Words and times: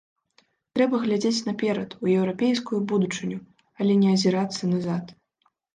Трэба 0.77 0.95
глядзець 1.03 1.45
наперад, 1.51 1.89
у 2.05 2.11
еўрапейскую 2.17 2.79
будучыню, 2.93 3.39
але 3.83 3.93
не 4.05 4.09
азірацца 4.19 4.63
назад. 4.77 5.19